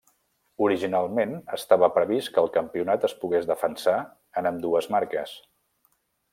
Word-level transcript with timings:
Originalment 0.67 1.33
estava 1.57 1.89
previst 1.97 2.33
que 2.37 2.41
el 2.43 2.49
campionat 2.57 3.07
es 3.11 3.15
pogués 3.21 3.47
defensar 3.53 4.01
en 4.43 4.53
ambdues 4.55 4.93
marques. 4.97 5.39